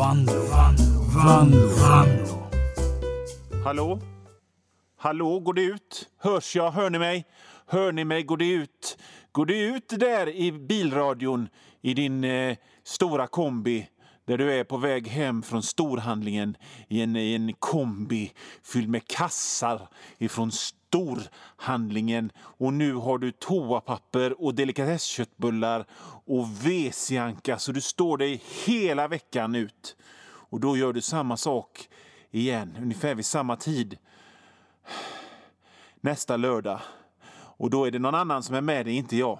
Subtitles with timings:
[0.00, 1.66] Vanlo, Vanlo, Vanlo.
[1.68, 2.38] Vanlo.
[3.64, 4.00] Hallå?
[4.96, 6.08] Hallå, går det ut?
[6.18, 6.70] Hörs jag?
[6.70, 7.26] Hör ni mig?
[7.66, 8.22] Hör ni mig?
[8.22, 8.98] Går det ut?
[9.32, 11.48] Går det ut där i bilradion
[11.80, 13.88] i din eh, stora kombi
[14.30, 16.56] där du är på väg hem från storhandlingen
[16.88, 19.88] i en, i en kombi fylld med kassar
[20.18, 25.86] ifrån storhandlingen och nu har du toapapper och delikatessköttbullar
[26.24, 29.96] och WC-anka så du står dig hela veckan ut.
[30.22, 31.88] Och då gör du samma sak
[32.30, 33.98] igen, ungefär vid samma tid
[36.00, 36.80] nästa lördag.
[37.32, 39.38] Och då är det någon annan som är med dig, inte jag.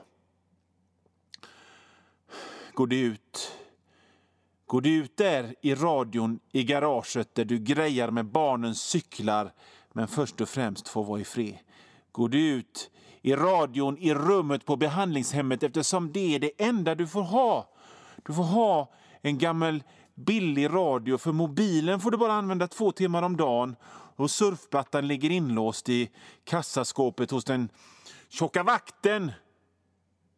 [2.73, 3.30] Går du ut
[4.71, 9.53] Går du ut där i radion i garaget där du grejar med barnens cyklar
[9.93, 11.59] men först och främst får vara i fred?
[12.13, 12.91] Går du ut
[13.23, 17.69] i radion i rummet på behandlingshemmet eftersom det är det enda du får ha?
[18.27, 19.83] Du får ha en gammal
[20.15, 23.77] billig radio för mobilen får du bara använda två timmar om dagen
[24.17, 26.11] och surfplattan ligger inlåst i
[26.45, 27.69] kassaskåpet hos den
[28.29, 29.33] tjocka vakten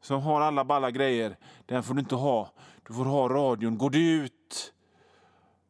[0.02, 1.36] som har alla balla grejer.
[1.66, 2.52] Den får du inte ha.
[2.88, 3.78] Du får ha radion.
[3.78, 4.72] Går du ut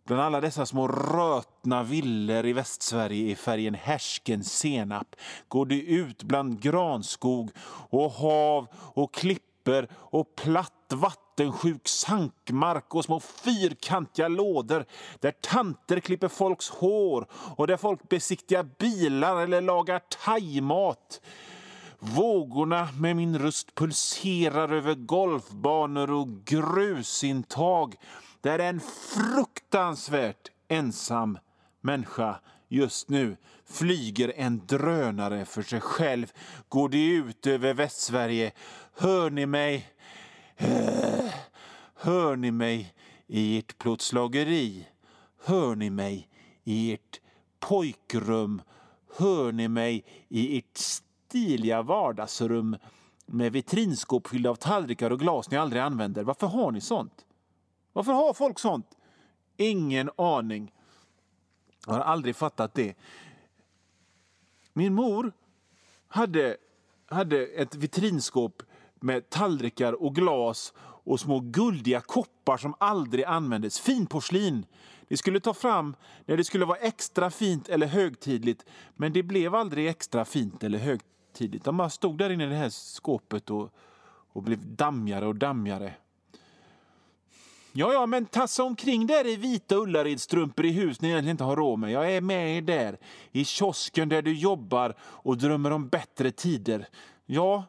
[0.04, 5.16] bland alla dessa små rötna villor i Västsverige i färgen härsken senap
[5.48, 7.50] går du ut bland granskog
[7.90, 14.84] och hav och klipper och platt vattensjuk sankmark och små fyrkantiga lådor
[15.20, 21.20] där tanter klipper folks hår och där folk besiktigar bilar eller lagar thaimat.
[22.04, 27.94] Vågorna med min röst pulserar över golfbanor och grusintag
[28.40, 31.38] där en fruktansvärt ensam
[31.80, 33.36] människa just nu
[33.66, 36.32] flyger en drönare för sig själv.
[36.68, 38.52] Går det ut över Västsverige?
[38.94, 39.88] Hör ni mig?
[41.94, 42.94] Hör ni mig
[43.26, 44.86] i ert plåtslageri?
[45.44, 46.28] Hör ni mig
[46.64, 47.20] i ert
[47.60, 48.62] pojkrum?
[49.16, 50.78] Hör ni mig i ert
[51.32, 52.76] stiliga vardagsrum
[53.26, 56.24] med vitrinskåp fyllda av tallrikar och glas ni aldrig använder?
[56.24, 57.26] Varför har ni sånt?
[57.92, 58.86] Varför har folk sånt?
[59.56, 60.72] Ingen aning.
[61.86, 62.94] Jag har aldrig fattat det.
[64.72, 65.32] Min mor
[66.08, 66.56] hade,
[67.06, 68.62] hade ett vitrinskåp
[68.94, 70.72] med tallrikar och glas
[71.04, 73.80] och små guldiga koppar som aldrig användes.
[73.80, 74.66] Finporslin.
[75.08, 79.54] Det skulle ta fram när det skulle vara extra fint eller högtidligt men det blev
[79.54, 81.12] aldrig extra fint eller högtidligt.
[81.38, 83.72] De bara stod där inne i det här skåpet och,
[84.32, 85.94] och blev dammigare och dammigare.
[87.72, 91.56] Ja, ja, men tassa omkring där i vita Ullaredstrumpor i hus ni egentligen inte har
[91.56, 91.90] råd med.
[91.90, 92.98] Jag är med er där,
[93.32, 96.88] i kiosken där du jobbar och drömmer om bättre tider.
[97.26, 97.64] Ja,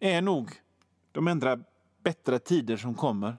[0.00, 0.50] är nog
[1.12, 1.58] de enda
[2.02, 3.36] bättre tider som kommer.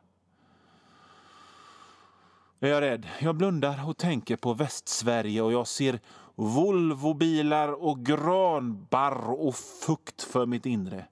[2.59, 3.07] Jag är rädd.
[3.19, 5.99] Jag blundar och tänker på Västsverige och jag ser
[6.35, 11.05] Volvobilar och granbarr och fukt för mitt inre.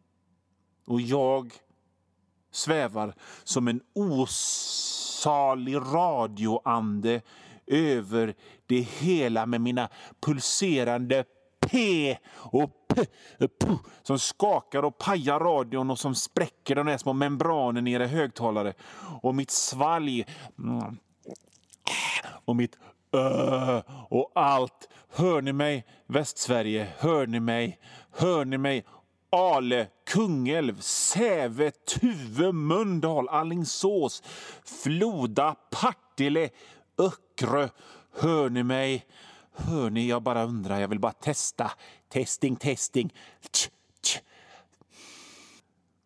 [0.87, 1.53] Och jag
[2.51, 3.13] svävar
[3.43, 7.21] som en osalig radioande
[7.67, 8.33] över
[8.65, 11.25] det hela med mina pulserande
[11.59, 13.05] P och P,
[13.47, 13.67] P
[14.03, 18.73] som skakar och pajar radion och som spräcker de där små membranen i era högtalare.
[19.21, 20.25] Och mitt svalg
[20.57, 20.97] mm,
[22.45, 22.77] och mitt
[23.11, 24.89] ö och allt.
[25.11, 26.87] Hör ni mig, Västsverige?
[26.97, 27.79] Hör ni mig?
[28.11, 28.85] Hör ni mig?
[29.29, 34.23] Ale, Kungälv, Säve, Tuve, Mölndal, Allingsås,
[34.83, 36.49] Floda, Partille,
[36.97, 37.69] Öckerö.
[38.11, 39.05] Hör ni mig?
[39.51, 40.07] Hör ni?
[40.07, 40.79] Jag bara undrar.
[40.79, 41.71] Jag vill bara testa.
[42.09, 43.13] Testing, testing.
[43.51, 43.69] Tch,
[44.01, 44.17] tch.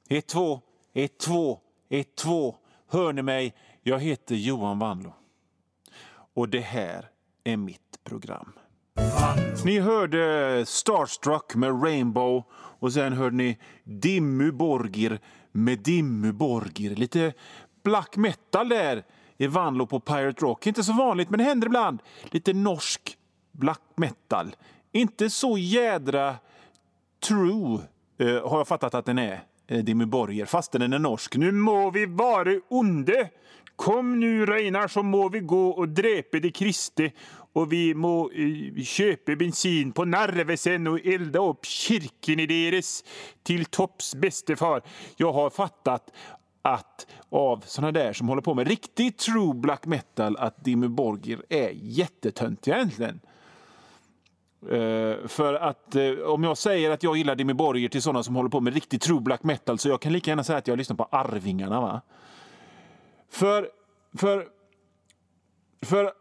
[0.10, 0.62] Ett, två,
[0.94, 1.60] ett, två,
[1.90, 2.56] ett, två.
[2.88, 3.54] Hör ni mig?
[3.82, 5.14] Jag heter Johan Wanlo.
[6.34, 7.10] Och det här
[7.44, 8.54] är mitt program.
[9.66, 12.44] Ni hörde Starstruck med Rainbow
[12.80, 15.20] och sen hörde ni Dimmu Borgir
[15.52, 16.96] med Dimmu Borgir.
[16.96, 17.34] Lite
[17.84, 19.04] black metal där
[19.38, 20.68] i Vanlo på Pirate Rock.
[20.68, 22.00] Inte så vanligt, men det händer ibland.
[22.24, 23.18] Lite norsk
[23.52, 24.56] black metal.
[24.92, 26.36] Inte så jädra
[27.28, 27.80] true,
[28.20, 31.36] eh, har jag fattat att den är, eh, Dimmu Borgir, fastän den är norsk.
[31.36, 33.30] Nu må vi vara onde.
[33.76, 37.12] Kom nu, Reinar, så må vi gå och dräpa de kristi
[37.54, 43.04] och vi må eh, uh, köpa bensin på Narvesen och elda upp kyrkan i deras
[43.44, 44.82] till topps bestefar.
[45.18, 46.12] Jag har fattat
[46.62, 51.44] att av såna där som håller på med riktigt true black metal att Dimmy Borgir
[51.50, 53.20] är jättetöntiga egentligen.
[54.72, 58.36] Uh, för att uh, om jag säger att jag gillar Dimmy Borgir till såna som
[58.36, 60.78] håller på med riktigt true black metal så jag kan lika gärna säga att jag
[60.78, 61.82] lyssnar på Arvingarna.
[61.82, 62.02] Va?
[63.30, 63.70] För,
[64.18, 64.48] för
[65.82, 66.14] För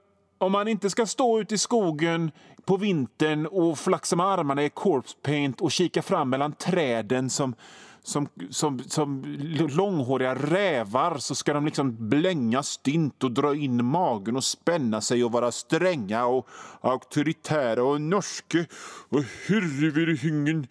[0.42, 2.30] om man inte ska stå ute i skogen
[2.64, 7.54] på vintern och flaxa med armarna i corpse paint och kika fram mellan träden som,
[8.02, 9.24] som, som, som
[9.70, 15.24] långhåriga rävar så ska de liksom blänga stint och dra in magen och spänna sig
[15.24, 16.48] och vara stränga och
[16.80, 18.66] auktoritära och norske
[19.08, 20.66] och hyrrevirhyngen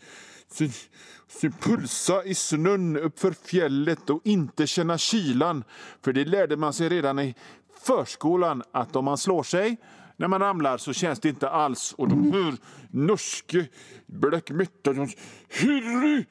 [0.47, 0.71] sin,
[1.27, 5.63] sin pulsa i snön uppför fjället och inte känna kylan.
[6.01, 7.35] För det lärde man sig redan i
[7.79, 9.77] förskolan att om man slår sig
[10.17, 11.93] när man ramlar så känns det inte alls.
[11.97, 12.55] Och de här
[12.89, 13.67] norske
[14.05, 14.95] black metal.
[15.49, 16.25] Hurry!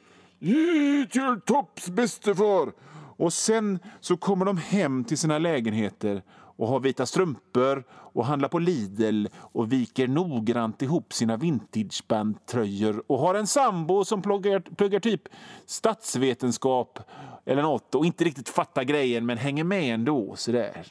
[1.11, 2.73] Till topps bestefar!
[3.17, 6.23] Och sen så kommer de hem till sina lägenheter
[6.61, 13.19] och har vita strumpor och handlar på Lidl och viker noggrant ihop sina vintagebandtröjor och
[13.19, 15.23] har en sambo som pluggar, pluggar typ
[15.67, 16.99] statsvetenskap
[17.45, 20.37] eller nåt och inte riktigt fattar grejen men hänger med ändå.
[20.37, 20.87] Sådär.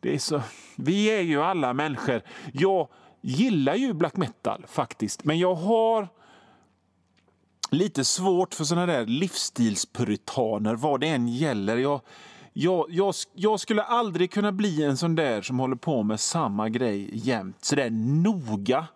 [0.00, 0.42] Det är så,
[0.76, 2.22] vi är ju alla människor.
[2.52, 2.88] Jag
[3.20, 6.08] gillar ju black metal faktiskt, men jag har
[7.70, 11.76] lite svårt för såna där livsstilspuritaner vad det än gäller.
[11.76, 12.00] Jag,
[12.52, 16.68] jag, jag, jag, skulle aldrig kunna bli en sån där som håller på med samma
[16.68, 18.86] grej jämt, så där noga.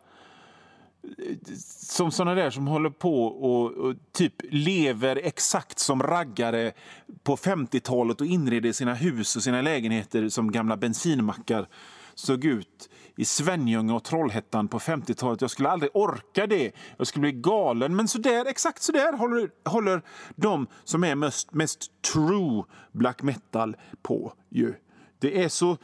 [1.78, 6.72] Som såna där som håller på och, och typ lever exakt som raggare
[7.22, 11.68] på 50-talet och inreder sina hus och sina lägenheter som gamla bensinmackar
[12.14, 15.40] såg ut i Svenljunga och Trollhättan på 50-talet.
[15.40, 16.72] Jag skulle aldrig orka det.
[16.96, 17.96] Jag skulle bli galen.
[17.96, 20.02] Men så där, exakt så där håller, håller
[20.36, 24.32] de som är mest, mest true black metal på.
[24.50, 24.74] ju.
[25.18, 25.76] Det är så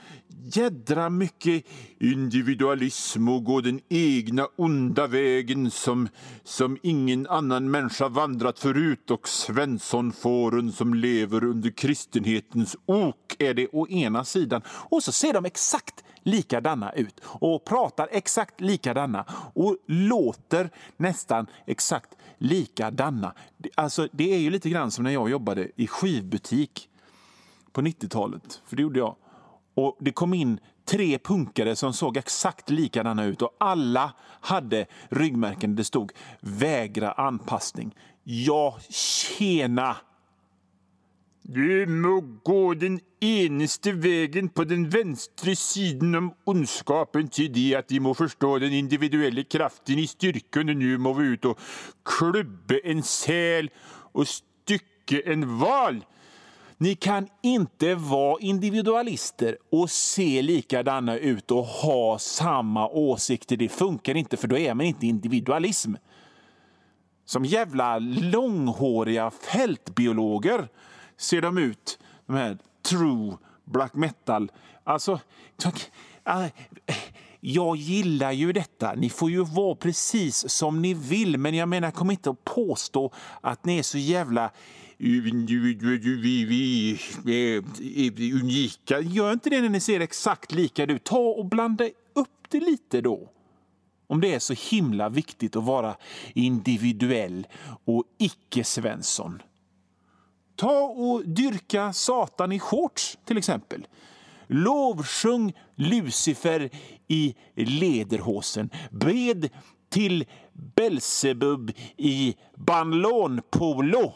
[0.45, 1.65] jädra mycket
[1.99, 6.09] individualism och gå den egna onda vägen som,
[6.45, 13.69] som ingen annan människa vandrat förut och Svenssonfåren som lever under kristenhetens ok är det
[13.73, 14.63] å ena sidan.
[14.67, 19.25] Och så ser de exakt likadana ut och pratar exakt likadana
[19.55, 22.09] och låter nästan exakt
[22.39, 23.35] likadana.
[23.75, 26.89] Alltså, det är ju lite grann som när jag jobbade i skivbutik
[27.73, 29.17] på 90-talet, för det gjorde jag.
[29.75, 35.71] Och det kom in tre punkare som såg exakt likadana ut och alla hade ryggmärken
[35.71, 37.95] där det stod vägra anpassning.
[38.25, 39.97] Ja, tjena!
[41.45, 47.93] Du må gå den eneste vägen på den vänstra sidan om ondskapen till det att
[47.93, 51.59] vi må förstå den individuella kraften i styrkan och nu må vi ut och
[52.05, 53.71] klubbe en säl
[54.13, 56.05] och stycke en val.
[56.83, 63.57] Ni kan inte vara individualister och se likadana ut och ha samma åsikter.
[63.57, 65.95] Det funkar inte, för då är man inte individualism.
[67.25, 70.69] Som jävla långhåriga fältbiologer
[71.17, 74.51] ser de ut, de här true black metal.
[74.85, 75.21] Alltså,
[76.23, 76.49] ah,
[77.45, 78.95] jag gillar ju detta.
[78.95, 83.13] Ni får ju vara precis som ni vill, men jag menar, kom inte och påstå
[83.41, 84.51] att ni är så jävla
[88.43, 89.01] unika.
[89.01, 91.05] Gör inte det när ni ser exakt lika ut.
[91.05, 91.85] Ta och blanda
[92.15, 93.29] upp det lite då.
[94.07, 95.97] Om det är så himla viktigt att vara
[96.35, 97.47] individuell
[97.85, 99.43] och icke-Svensson.
[100.57, 103.87] Ta och dyrka Satan i shorts, till exempel.
[104.53, 106.71] Lovsjung Lucifer
[107.09, 108.71] i lederhosen.
[108.91, 109.49] Bed
[109.91, 110.25] till
[110.77, 114.13] Belsebub i banlonpolo.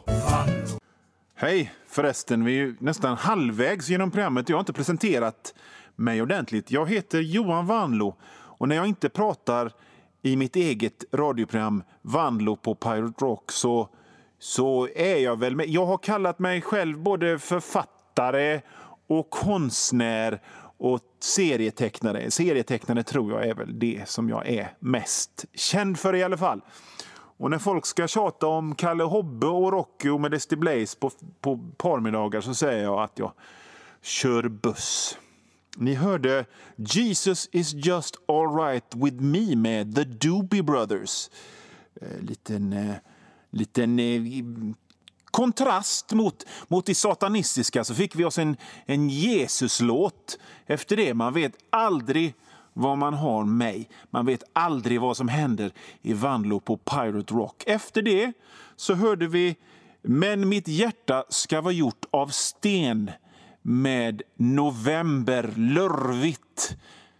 [1.34, 4.48] Hej förresten, vi är nästan halvvägs genom programmet.
[4.48, 5.54] Jag har inte presenterat
[5.96, 6.70] mig ordentligt.
[6.70, 8.14] Jag heter Johan Vanlo
[8.58, 9.72] och när jag inte pratar
[10.22, 13.88] i mitt eget radioprogram Vanlo på Pirate Rock så
[14.38, 15.68] så är jag väl med.
[15.68, 18.60] Jag har kallat mig själv både författare
[19.06, 20.42] och konstnär
[20.78, 22.30] och serietecknare.
[22.30, 26.60] Serietecknare tror jag är väl det som jag är mest känd för i alla fall.
[27.38, 31.10] Och när folk ska tjata om Kalle Hobbe och Rocky och Modesty Blaze på,
[31.40, 33.32] på parmiddagar så säger jag att jag
[34.02, 35.18] kör buss.
[35.76, 36.44] Ni hörde
[36.76, 41.30] Jesus is just alright with me med The Doobie Brothers.
[42.00, 42.94] Eh, liten eh,
[43.50, 44.22] liten eh,
[45.36, 51.14] kontrast mot, mot det satanistiska så fick vi oss en, en Jesuslåt efter det.
[51.14, 52.34] Man vet aldrig
[52.72, 53.88] var man har mig.
[54.10, 57.62] Man vet aldrig vad som händer i Vanlo på Pirate Rock.
[57.66, 58.32] Efter det
[58.76, 59.56] så hörde vi
[60.02, 63.10] Men mitt hjärta ska vara gjort av sten
[63.62, 66.76] med November, lurvigt.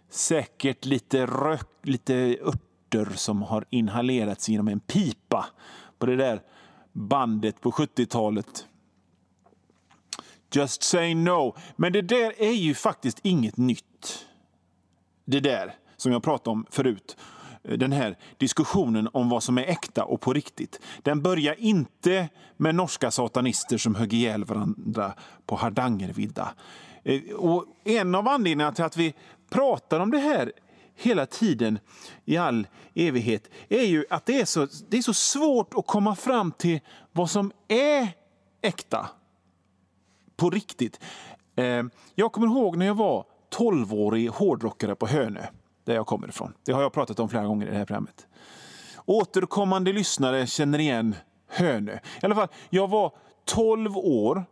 [0.09, 5.45] Säkert lite rök, lite örter som har inhalerats genom en pipa
[5.99, 6.41] på det där
[6.97, 8.67] bandet på 70-talet.
[10.51, 11.55] Just say no.
[11.75, 14.25] Men det där är ju faktiskt inget nytt.
[15.25, 17.17] det där som jag pratade om förut.
[17.61, 20.79] Den här diskussionen om vad som är äkta och på riktigt.
[21.01, 25.13] Den börjar inte med norska satanister som högg ihjäl varandra
[25.45, 26.53] på Hardangervidda.
[27.03, 29.13] Eh, och en av anledningarna till att vi
[29.49, 30.51] pratar om det här
[30.97, 31.79] hela tiden
[32.25, 36.15] i all evighet är ju att det är så, det är så svårt att komma
[36.15, 36.79] fram till
[37.11, 38.09] vad som är
[38.61, 39.09] äkta
[40.35, 40.99] på riktigt.
[41.55, 41.83] Eh,
[42.15, 43.25] jag kommer ihåg när jag var
[43.57, 45.41] 12-årig hårdrockare på Hönö,
[45.83, 46.53] där jag kommer ifrån.
[46.65, 48.27] Det har jag pratat om flera gånger i det här programmet.
[49.05, 51.15] Återkommande lyssnare känner igen
[51.47, 51.93] Hönö.
[51.93, 53.11] I alla fall, jag var
[53.45, 54.45] 12 år,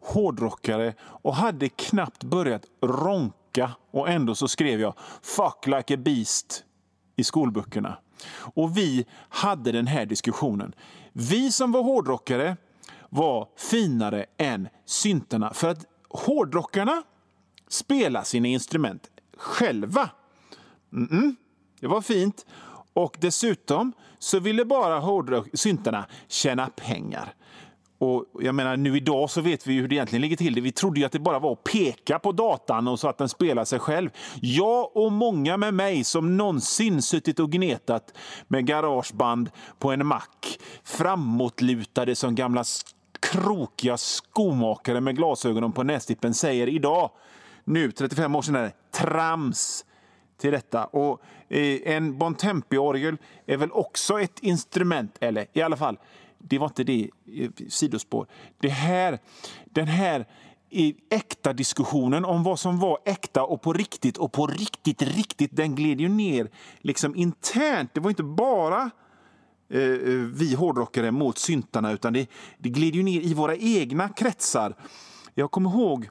[0.00, 3.45] hårdrockare och hade knappt börjat ronka
[3.90, 6.64] och ändå så skrev jag “fuck like a beast”
[7.16, 7.98] i skolböckerna.
[8.38, 10.74] Och vi hade den här diskussionen.
[11.12, 12.56] Vi som var hårdrockare
[13.08, 15.54] var finare än syntarna.
[15.54, 17.02] För att hårdrockarna
[17.68, 20.10] spelar sina instrument själva.
[20.92, 21.36] Mm -mm.
[21.80, 22.46] Det var fint.
[22.92, 27.34] Och dessutom så ville bara hårdrock, syntarna tjäna pengar.
[27.98, 30.60] Och jag menar, nu idag så vet vi hur det egentligen ligger till.
[30.60, 33.28] Vi trodde ju att det bara var att peka på datan och så att den
[33.28, 34.10] spelar sig själv.
[34.40, 40.58] Jag och många med mig som någonsin suttit och gnetat med garageband på en mack,
[40.84, 42.64] framåtlutade som gamla
[43.20, 47.10] krokiga skomakare med glasögonen på nästippen säger idag,
[47.64, 49.84] nu 35 år senare, trams
[50.40, 50.84] till detta.
[50.84, 55.98] Och eh, en Bontempi-orgel är väl också ett instrument, eller i alla fall,
[56.38, 58.26] det var inte det eh, sidospår.
[58.58, 59.18] Det här,
[59.64, 60.26] den här
[61.10, 65.74] äkta diskussionen om vad som var äkta och på riktigt och på riktigt, riktigt, den
[65.74, 67.94] gled ju ner liksom internt.
[67.94, 68.90] Det var inte bara
[69.70, 69.98] eh, eh,
[70.34, 74.76] vi hårdrockare mot syntarna utan det, det gled ju ner i våra egna kretsar.
[75.34, 76.08] Jag kommer ihåg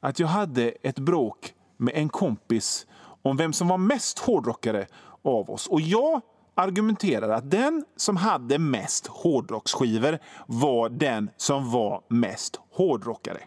[0.00, 2.86] att jag hade ett bråk med en kompis
[3.22, 4.86] om vem som var mest hårdrockare
[5.22, 5.66] av oss.
[5.66, 6.20] Och jag
[6.54, 13.40] argumenterar att den som hade mest hårdrocksskivor var den som var mest hårdrockare.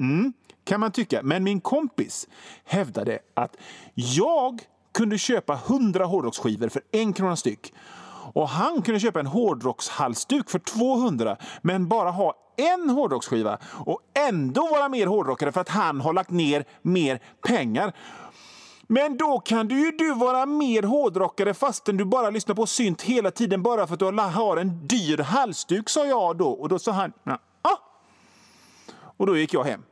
[0.00, 0.32] Mm,
[0.64, 1.20] kan man tycka.
[1.22, 2.28] Men min kompis
[2.64, 3.56] hävdade att
[3.94, 4.60] jag
[4.94, 7.74] kunde köpa 100 hårdrocksskivor för en krona styck.
[8.32, 14.68] Och han kunde köpa en hårdrockshalsduk för 200 men bara ha en hårdrocksskiva och ändå
[14.68, 17.92] vara mer hårdrockare för att han har lagt ner mer pengar.
[18.86, 23.02] Men då kan du ju du vara mer hårdrockare fastän du bara lyssnar på synt
[23.02, 26.48] hela tiden bara för att du har en dyr halsduk, sa jag då.
[26.48, 27.38] Och då sa han ja.
[29.16, 29.82] Och då gick jag hem.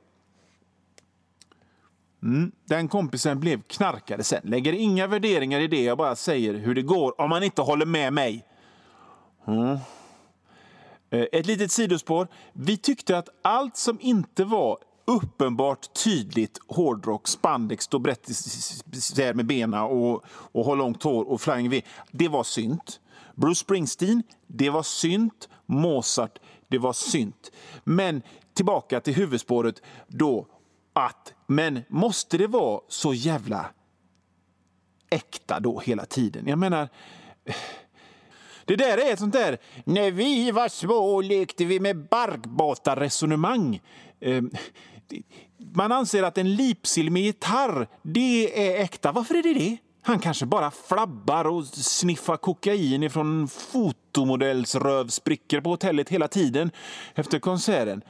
[2.22, 2.52] Mm.
[2.64, 4.40] Den kompisen blev knarkare sen.
[4.44, 7.86] Lägger inga värderingar i det, jag bara säger hur det går om man inte håller
[7.86, 8.44] med mig.
[9.46, 9.78] Mm.
[11.10, 12.28] Eh, ett litet sidospår.
[12.52, 19.46] Vi tyckte att allt som inte var uppenbart tydligt hårdrock, spandex, stå brett isär med
[19.46, 21.82] benen och, och ha långt hår och flying V.
[22.10, 23.00] Det var synt.
[23.34, 25.48] Bruce Springsteen, det var synt.
[25.66, 27.50] Mozart, det var synt.
[27.84, 28.22] Men
[28.54, 30.46] tillbaka till huvudspåret då
[30.92, 33.66] att, men måste det vara så jävla
[35.10, 36.46] äkta då hela tiden?
[36.46, 36.88] Jag menar...
[38.66, 43.80] Det där är ett sånt där, när vi var små lekte vi med barkbåtar-resonemang.
[44.20, 44.42] Eh,
[45.74, 49.12] man anser att en lipsill med gitarr, det är äkta.
[49.12, 49.76] Varför är det det?
[50.02, 56.70] Han kanske bara flabbar och sniffar kokain från fotomodellsrövsprickor på hotellet hela tiden
[57.14, 58.02] efter konserten.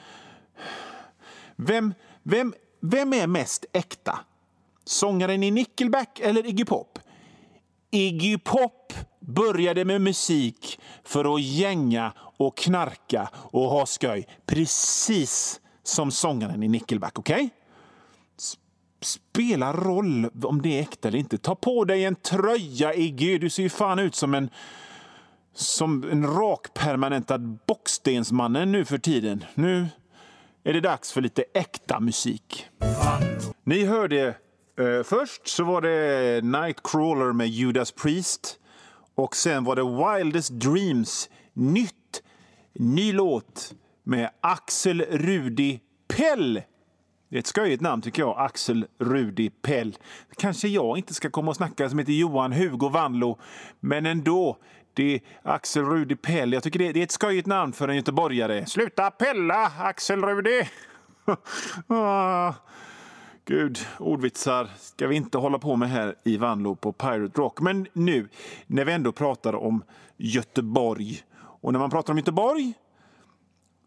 [1.56, 4.18] Vem, vem, vem är mest äkta?
[4.84, 6.98] Sångaren i Nickelback eller Iggy Pop?
[7.90, 14.26] Iggy Pop började med musik för att gänga och knarka och ha skoj.
[14.46, 17.18] Precis som sångaren i Nickelback.
[17.18, 17.34] Okej?
[17.34, 17.50] Okay?
[19.00, 21.38] Spelar roll om det är äkta eller inte.
[21.38, 23.38] Ta på dig en tröja, Iggy.
[23.38, 24.50] Du ser ju fan ut som en
[25.54, 29.44] som en rakpermanentad bockstensmannen nu för tiden.
[29.54, 29.86] Nu
[30.64, 32.66] är det dags för lite äkta musik.
[33.64, 34.26] Ni hörde
[34.78, 38.58] eh, först så var det Nightcrawler med Judas Priest
[39.14, 42.22] och sen var det Wildest Dreams, nytt,
[42.72, 43.74] ny låt
[44.04, 45.80] med Axel Rudi
[46.16, 46.62] Pell.
[47.28, 49.96] Det är ett skojigt namn tycker jag, Axel Rudi Pell.
[50.36, 53.38] Kanske jag inte ska komma och snacka som heter Johan Hugo Vanlo,
[53.80, 54.58] men ändå.
[54.96, 56.52] Det är Axel Rudi Pell.
[56.52, 58.66] Jag tycker det är ett skojigt namn för en göteborgare.
[58.66, 60.68] Sluta pella, Axel Rudi!
[61.86, 62.54] ah.
[63.46, 67.60] Gud, ordvitsar ska vi inte hålla på med här i Vanlo på Pirate Rock.
[67.60, 68.28] Men nu,
[68.66, 69.84] när vi ändå pratar om
[70.16, 71.22] Göteborg.
[71.36, 72.74] Och när man pratar om Göteborg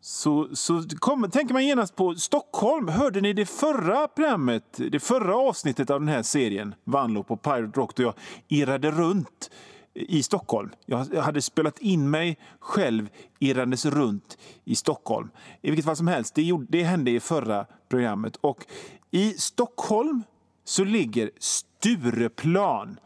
[0.08, 2.88] så, så kommer, tänker man genast på Stockholm.
[2.88, 7.80] Hörde ni det förra programmet, det förra avsnittet av den här serien, Vanlo på Pirate
[7.80, 8.14] Rock, då jag
[8.48, 9.52] irrade runt
[9.94, 10.70] i Stockholm.
[10.86, 13.10] Jag hade spelat in mig själv
[13.40, 15.30] irrandes runt i Stockholm.
[15.62, 18.36] I vilket fall som helst, det, gjorde, det hände i förra programmet.
[18.36, 18.66] Och
[19.12, 20.24] i Stockholm
[20.64, 23.00] så ligger Stureplan.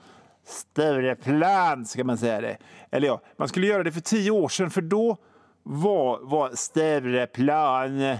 [0.45, 2.57] Stureplan ska man säga det.
[2.91, 5.17] Eller ja, man skulle göra det för tio år sedan för då
[5.63, 8.17] var, var Stureplan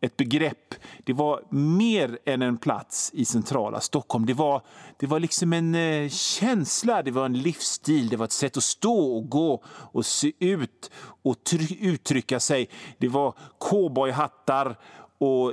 [0.00, 0.74] ett begrepp.
[1.04, 4.26] Det var mer än en plats i centrala Stockholm.
[4.26, 4.62] Det var,
[4.98, 8.62] det var liksom en eh, känsla, det var en livsstil, det var ett sätt att
[8.62, 10.90] stå och gå och se ut
[11.22, 11.36] och
[11.80, 12.68] uttrycka sig.
[12.98, 14.78] Det var cowboyhattar
[15.18, 15.52] och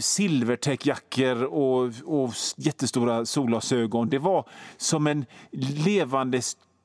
[0.00, 4.08] silvertäckjackor och, och jättestora solglasögon.
[4.08, 5.24] Det var som en
[5.84, 6.40] levande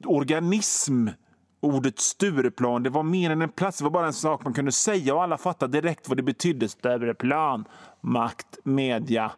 [0.06, 1.08] organism
[1.64, 4.72] Ordet Stureplan det var mer än en plats, det var bara en sak man kunde
[4.72, 6.70] säga och alla fattade direkt vad det betydde.
[6.70, 7.66] Stureplan,
[8.02, 9.32] makt, media,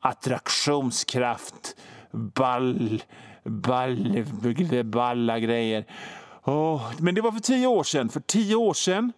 [0.00, 1.76] attraktionskraft,
[2.12, 3.02] ball,
[3.44, 4.24] ball,
[4.84, 5.86] balla grejer.
[6.44, 8.08] Oh, men det var för tio år sedan.
[8.08, 9.12] För tio år sedan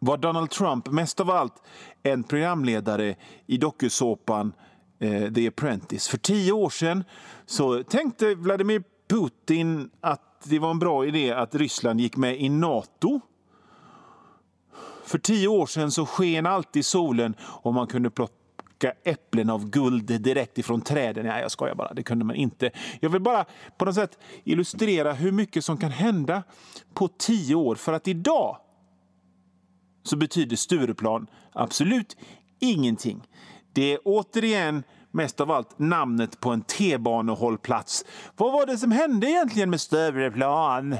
[0.00, 1.62] var Donald Trump mest av allt
[2.02, 4.52] en programledare i dokusåpan
[4.98, 6.08] eh, The Apprentice.
[6.08, 7.04] För tio år sedan
[7.46, 12.48] så tänkte Vladimir Putin att det var en bra idé att Ryssland gick med i
[12.48, 13.20] Nato.
[15.04, 20.22] För tio år sedan så sken alltid solen och man kunde plocka äpplen av guld
[20.22, 21.26] direkt ifrån träden.
[21.26, 21.94] Nej, jag skojar bara.
[21.94, 22.70] Det kunde man inte.
[23.00, 23.44] Jag vill bara
[23.78, 26.42] på något sätt illustrera hur mycket som kan hända
[26.94, 27.74] på tio år.
[27.74, 28.56] För att idag
[30.02, 32.16] så betyder Stureplan absolut
[32.60, 33.22] ingenting.
[33.72, 34.82] Det är återigen
[35.16, 38.04] mest av allt namnet på en T-banehållplats.
[38.36, 40.96] Vad var det som hände egentligen med Stureplan?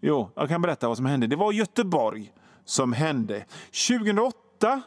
[0.00, 1.26] Jo, jag kan berätta vad som hände.
[1.26, 2.32] Det var Göteborg
[2.64, 3.44] som hände.
[3.88, 4.82] 2008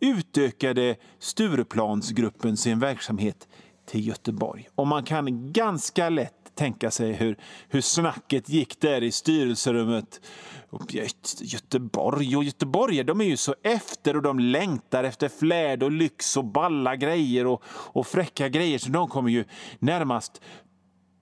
[0.00, 3.48] utökade Stureplansgruppen sin verksamhet
[3.86, 4.68] till Göteborg.
[4.74, 7.36] Och man kan ganska lätt tänka sig hur,
[7.68, 10.20] hur snacket gick där i styrelserummet.
[11.40, 16.36] Göteborg och Göteborg, de är ju så efter och de längtar efter flärd och lyx
[16.36, 19.44] och balla grejer och, och fräcka grejer så de kommer ju
[19.78, 20.40] närmast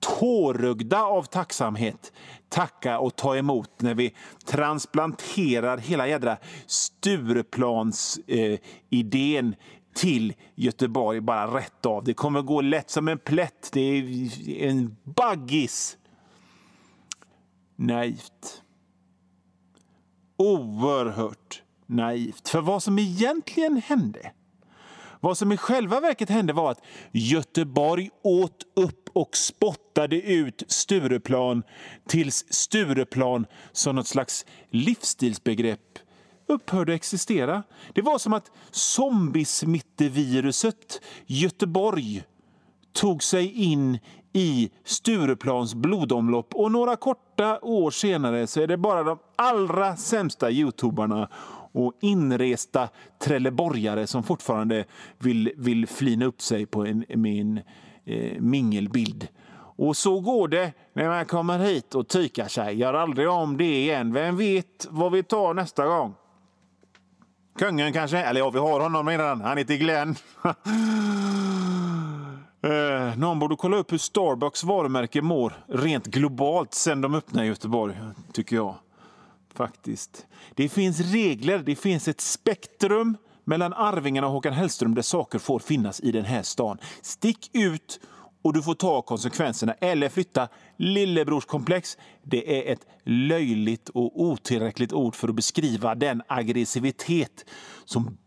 [0.01, 2.13] tårögda av tacksamhet
[2.49, 4.15] tacka och ta emot när vi
[4.47, 9.55] transplanterar hela jädra Stureplans-idén eh,
[9.95, 12.05] till Göteborg bara rätt av.
[12.05, 13.71] Det kommer gå lätt som en plätt.
[13.73, 15.97] Det är en baggis.
[17.77, 18.63] Naivt.
[20.37, 22.49] Oerhört naivt.
[22.49, 24.33] För vad som egentligen hände
[25.25, 31.63] vad som i själva verket hände var att Göteborg åt upp och spottade ut Stureplan
[32.09, 35.94] tills Stureplan som något slags livsstilsbegrepp
[36.47, 37.63] upphörde att existera.
[37.93, 42.25] Det var som att zombiesmitteviruset Göteborg
[42.93, 43.99] tog sig in
[44.33, 50.51] i Stureplans blodomlopp och några korta år senare så är det bara de allra sämsta
[50.51, 51.29] youtubarna
[51.73, 54.85] och inresta trelleborgare som fortfarande
[55.19, 57.61] vill, vill flina upp sig på en, med en
[58.05, 59.29] eh, mingelbild.
[59.77, 62.79] Och så går det när man kommer hit och tykar sig.
[62.79, 64.13] Gör aldrig om det igen.
[64.13, 66.15] Vem vet vad vi tar nästa gång?
[67.59, 68.19] Kungen kanske?
[68.19, 69.41] Eller ja, vi har honom redan.
[69.41, 70.17] Han heter Glenn.
[72.63, 77.49] eh, någon borde kolla upp hur Starbucks varumärke mår rent globalt sen de öppnade i
[77.49, 77.97] Göteborg,
[78.33, 78.75] tycker jag.
[79.55, 80.27] Faktiskt.
[80.55, 85.59] Det finns regler, det finns ett spektrum mellan Arvingarna och Håkan Hellström där saker får
[85.59, 86.79] finnas i den här stan.
[87.03, 88.01] Stick ut
[88.45, 90.49] och du får ta konsekvenserna eller flytta.
[90.77, 97.45] Lillebrorskomplex det är ett löjligt och otillräckligt ord för att beskriva den aggressivitet
[97.85, 98.19] som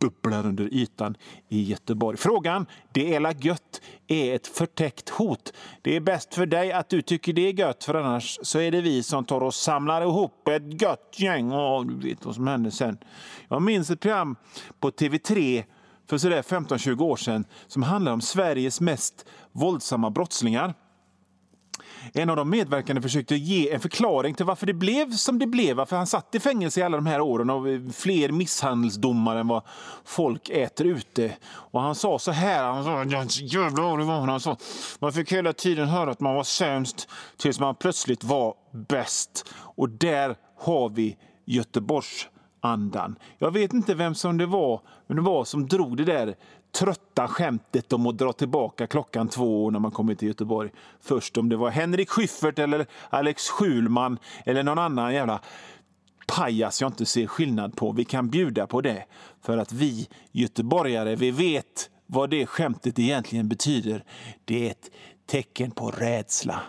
[0.00, 1.16] bubblar under ytan
[1.48, 2.16] i Göteborg.
[2.16, 5.52] Frågan, det är la gött, är ett förtäckt hot.
[5.82, 8.70] Det är bäst för dig att du tycker det är gött, för annars så är
[8.70, 11.52] det vi som tar och samlar ihop ett gött gäng.
[11.52, 12.98] Och du vet vad som hände sen.
[13.48, 14.36] Jag minns ett program
[14.80, 15.64] på TV3
[16.08, 20.74] för 15-20 år sedan som handlar om Sveriges mest våldsamma brottslingar.
[22.12, 25.76] En av de medverkande försökte ge en förklaring till varför det blev som det blev.
[25.76, 29.62] Varför han satt i fängelse i alla de här åren och fler misshandelsdomar än vad
[30.04, 31.36] folk äter ute.
[31.46, 34.56] Och han sa så här, han sa, jävla det var han sa,
[34.98, 38.54] man fick hela tiden höra att man var sämst tills man plötsligt var
[38.88, 39.52] bäst.
[39.54, 42.28] Och där har vi Göteborgs
[42.64, 43.16] andan.
[43.38, 46.34] Jag vet inte vem som det var, men det var som drog det där
[46.78, 50.70] trötta skämtet om att dra tillbaka klockan två när man kommer till Göteborg.
[51.00, 55.40] Först om det var Henrik Schyffert eller Alex Schulman eller någon annan jävla
[56.26, 57.92] pajas jag inte ser skillnad på.
[57.92, 59.04] Vi kan bjuda på det
[59.42, 64.04] för att vi göteborgare, vi vet vad det skämtet egentligen betyder.
[64.44, 64.90] Det är ett
[65.26, 66.60] tecken på rädsla.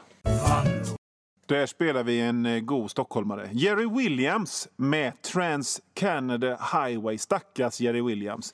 [1.46, 3.50] Där spelar vi en eh, god stockholmare.
[3.52, 7.18] Jerry Williams med Trans Canada Highway.
[7.18, 8.54] Stackars Jerry Williams.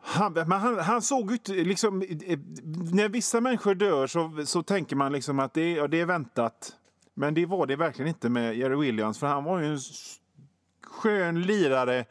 [0.00, 1.48] Han, men han, han såg ut...
[1.48, 1.98] Liksom,
[2.92, 6.72] när vissa människor dör så, så tänker man liksom att det, ja, det är väntat.
[7.14, 9.18] Men det var det verkligen inte med Jerry Williams.
[9.18, 9.78] För Han var ju en
[10.86, 12.04] skön lirare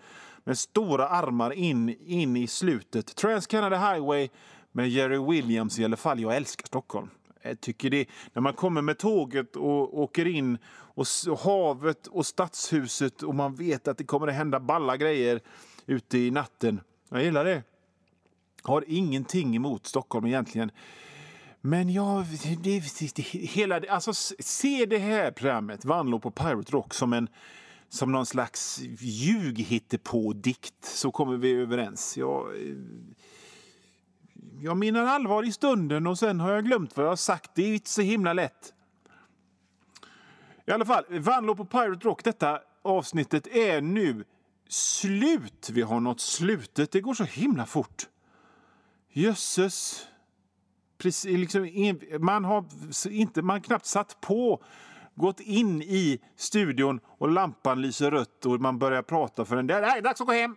[0.44, 3.16] med stora armar in, in i slutet.
[3.16, 4.30] Trans Canada Highway
[4.72, 6.20] med Jerry Williams i alla fall.
[6.20, 7.10] Jag älskar Stockholm.
[7.42, 10.58] Jag tycker det, när man kommer med tåget och åker in
[10.94, 11.06] och
[11.40, 15.42] havet och stadshuset och man vet att det kommer att hända balla grejer
[15.86, 16.82] ute i natten.
[17.10, 17.64] Jag gillar det.
[18.64, 20.72] Har ingenting emot Stockholm egentligen.
[21.62, 22.26] Men jag...
[22.44, 27.28] Det, det, det, hela, alltså, se det här programmet, Vanlo på Pirate Rock, som, en,
[27.90, 32.18] som någon slags ljughittepå-dikt, så kommer vi överens.
[32.18, 32.76] Jag, eh,
[34.64, 37.52] jag menar allvar i stunden och sen har jag glömt vad jag har sagt.
[37.54, 38.74] Det är inte så himla lätt.
[40.68, 44.24] I alla fall, Vanlo på Pirate Rock, detta avsnittet är nu
[44.70, 45.70] slut.
[45.74, 46.92] Vi har nått slutet.
[46.92, 48.08] Det går så himla fort.
[49.10, 50.08] Jösses.
[50.98, 51.70] Precis, liksom,
[52.20, 52.66] man har
[53.10, 54.64] inte, man knappt satt på,
[55.16, 59.64] gått in i studion och lampan lyser rött och man börjar prata för.
[59.64, 60.56] Det är dags att gå hem.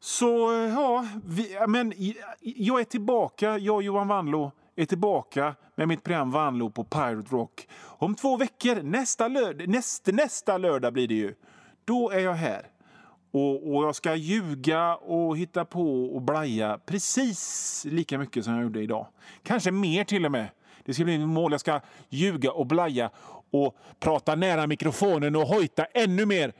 [0.00, 1.92] Så eh, ja, vi, men
[2.40, 3.58] jag är tillbaka.
[3.58, 7.68] Jag och Johan Wanlo är tillbaka med mitt program Vanlo på Pirate Rock.
[7.82, 11.34] Om två veckor, nästa, lörd näst, nästa lördag blir det ju,
[11.84, 12.66] då är jag här.
[13.32, 18.62] Och, och, jag ska ljuga och hitta på och blaja precis lika mycket som jag
[18.62, 19.06] gjorde idag.
[19.42, 20.48] Kanske mer till och med.
[20.84, 21.52] Det ska bli mitt mål.
[21.52, 23.10] Jag ska ljuga och blaja
[23.50, 26.52] och prata nära mikrofonen och hojta ännu mer.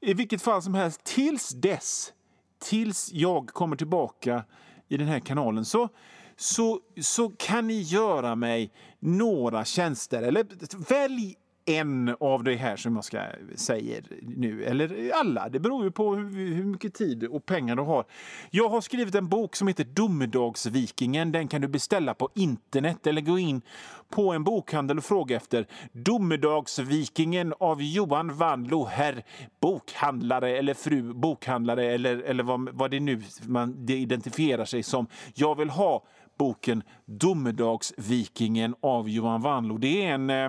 [0.00, 2.12] I vilket fall som helst, tills dess,
[2.60, 4.44] tills jag kommer tillbaka
[4.88, 5.88] i den här kanalen så,
[6.36, 10.22] så, så kan ni göra mig några tjänster.
[10.22, 10.46] Eller
[10.88, 11.36] välj
[11.78, 13.22] en av det här som jag ska
[13.56, 15.48] säga nu, eller alla.
[15.48, 18.04] Det beror ju på hur, hur, mycket tid och pengar du har.
[18.50, 21.32] Jag har skrivit en bok som heter Domedagsvikingen.
[21.32, 23.62] Den kan du beställa på internet eller gå in
[24.10, 29.24] på en bokhandel och fråga efter Domedagsvikingen av Johan Wanlo, herr
[29.60, 35.06] bokhandlare eller fru bokhandlare eller, eller vad, vad det nu man det identifierar sig som.
[35.34, 36.04] Jag vill ha
[36.38, 39.78] boken Domedagsvikingen av Johan Wanlo.
[39.78, 40.48] Det är en eh,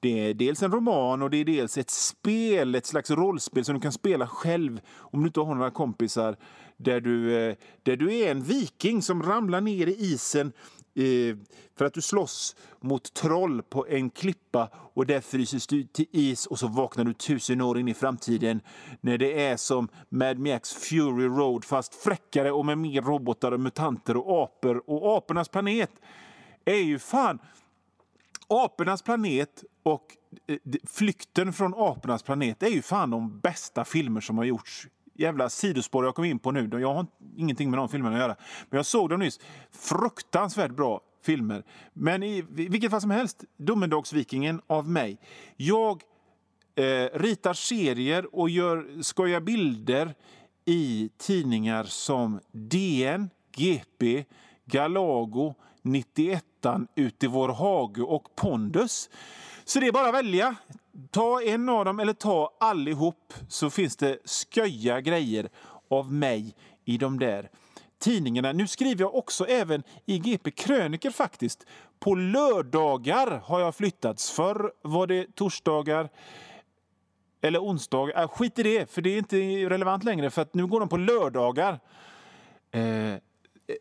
[0.00, 3.74] det är dels en roman och det är dels ett spel, ett slags rollspel som
[3.74, 6.36] du kan spela själv om du inte har några kompisar.
[6.76, 10.52] Där du, eh, där du är en viking som ramlar ner i isen
[10.94, 11.36] eh,
[11.76, 16.46] för att du slåss mot troll på en klippa och där fryses du till is
[16.46, 18.60] och så vaknar du tusen år in i framtiden
[19.00, 23.60] när det är som Mad Max Fury Road fast fräckare och med mer robotar och
[23.60, 24.82] mutanter och apor.
[24.86, 25.90] Och apornas planet
[26.64, 27.38] är ju fan
[28.52, 30.16] Apornas planet och
[30.46, 34.88] eh, Flykten från apornas planet är ju fan de bästa filmer som har gjorts.
[35.14, 36.80] Jävla sidospår jag kom in på nu.
[36.80, 38.36] Jag har ingenting med de filmerna att göra.
[38.70, 39.40] Men jag såg dem nyss.
[39.70, 41.64] Fruktansvärt bra filmer.
[41.92, 45.18] Men i vilket fall som helst, Domedagsvikingen av mig.
[45.56, 46.02] Jag
[46.74, 50.14] eh, ritar serier och gör, skojar bilder
[50.64, 54.24] i tidningar som DN, GP,
[54.64, 56.44] Galago, 91
[56.94, 59.10] Ut i vår hage och Pondus.
[59.70, 60.54] Så det är bara att välja.
[61.10, 64.18] Ta en av dem eller ta allihop så finns det
[64.54, 65.48] sköja grejer
[65.90, 66.54] av mig
[66.84, 67.50] i de där
[67.98, 68.52] tidningarna.
[68.52, 71.66] Nu skriver jag också även i GP kröniker faktiskt.
[71.98, 74.30] På lördagar har jag flyttats.
[74.30, 76.08] Förr var det torsdagar
[77.40, 78.22] eller onsdagar.
[78.22, 79.36] Äh, skit i det, för det är inte
[79.70, 81.80] relevant längre för att nu går de på lördagar.
[82.70, 83.14] Eh,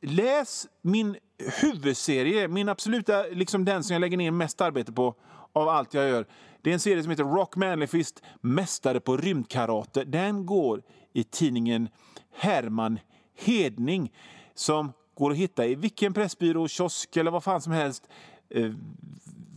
[0.01, 1.17] läs min
[1.61, 5.15] huvudserie, min absoluta, liksom den som jag lägger ner mest arbete på
[5.53, 6.25] av allt jag gör.
[6.61, 10.03] Det är en serie som heter Rock Manlyfist, Mästare på rymdkarate.
[10.03, 10.81] Den går
[11.13, 11.89] i tidningen
[12.31, 12.99] Herman
[13.35, 14.13] Hedning
[14.53, 18.07] som går att hitta i vilken pressbyrå, kiosk eller vad fan som helst.
[18.49, 18.71] Eh,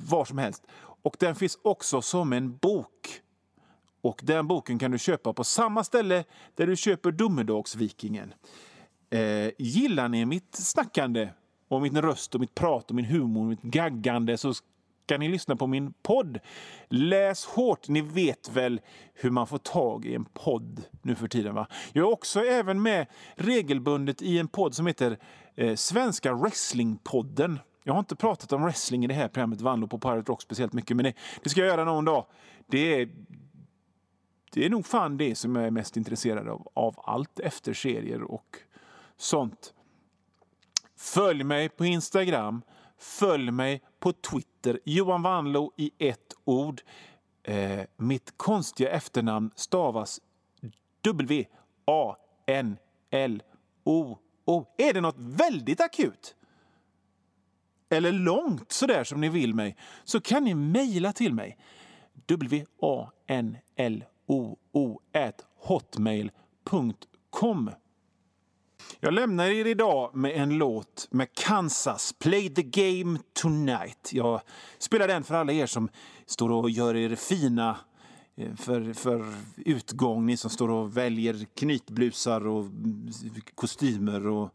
[0.04, 0.62] var som helst.
[1.02, 3.20] Och den finns också som en bok.
[4.00, 6.24] Och den boken kan du köpa på samma ställe
[6.54, 8.34] där du köper Domedagsvikingen.
[9.10, 11.28] Eh, gillar ni mitt snackande
[11.68, 14.54] och min röst och mitt prat och min humor och mitt gaggande så
[15.12, 16.38] ska ni lyssna på min podd.
[16.88, 17.88] Läs hårt.
[17.88, 18.80] Ni vet väl
[19.14, 21.54] hur man får tag i en podd nu för tiden?
[21.54, 21.66] va?
[21.92, 25.18] Jag är också även med regelbundet i en podd som heter
[25.54, 27.58] eh, Svenska Wrestlingpodden.
[27.84, 30.72] Jag har inte pratat om wrestling i det här programmet Vanlo på Pirate Rock speciellt
[30.72, 32.26] mycket, men det, det ska jag göra någon dag.
[32.66, 33.08] Det är
[34.52, 38.22] det är nog fan det som jag är mest intresserad av, av allt efter serier
[38.22, 38.56] och
[39.16, 39.74] sånt.
[40.96, 42.62] Följ mig på Instagram.
[43.02, 44.80] Följ mig på Twitter.
[44.84, 46.80] Johan Wanlo i ett ord.
[47.42, 50.20] Eh, mitt konstiga efternamn stavas
[51.02, 51.46] W-A-N-L-O-O.
[54.78, 56.36] Är det något väldigt akut?
[57.92, 61.58] eller långt sådär som ni vill mig så kan ni mejla till mig.
[62.26, 63.00] W-A-N-L-O-O
[65.56, 66.30] hotmail.com
[69.00, 74.12] jag lämnar er idag med en låt med Kansas, Play the game tonight.
[74.12, 74.40] Jag
[74.78, 75.88] spelar den för alla er som
[76.26, 77.76] står och gör er fina
[78.36, 82.64] eh, för, för utgång, ni som står och väljer knytblusar och
[83.54, 84.54] kostymer och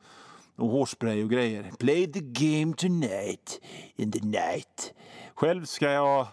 [0.58, 1.72] och hårspray och grejer.
[1.80, 3.62] Play the game tonight
[3.96, 4.94] in the night.
[5.36, 6.28] Själv ska jag...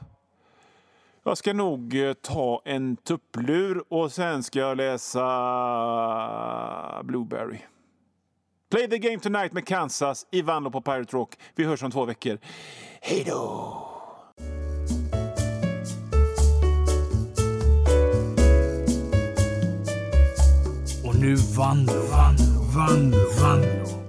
[1.26, 5.22] Jag ska nog eh, ta en tupplur och sen ska jag läsa
[7.04, 7.58] Blueberry.
[8.74, 11.34] Play the game tonight med Kansas i Vanlo på Pirate Rock.
[11.54, 12.38] Vi hörs om två veckor.
[13.00, 13.90] Hej då!
[21.04, 24.03] Och nu Vanlo, Vanlo, Vanlo, Vanlo.